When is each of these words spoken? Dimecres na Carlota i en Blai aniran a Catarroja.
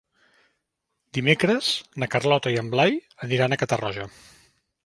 Dimecres 1.17 1.69
na 2.05 2.09
Carlota 2.15 2.57
i 2.57 2.59
en 2.65 2.75
Blai 2.75 2.99
aniran 3.29 3.55
a 3.59 3.63
Catarroja. 3.65 4.09